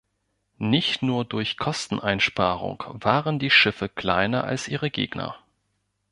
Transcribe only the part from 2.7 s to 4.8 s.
waren die Schiffe kleiner als